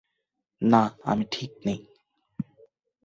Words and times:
না, 0.61 0.81
আমি 1.03 1.23
ঠিক 1.31 1.51
নেই। 1.65 1.79